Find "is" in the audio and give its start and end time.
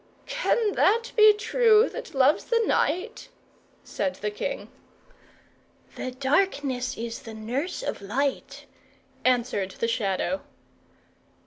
6.97-7.19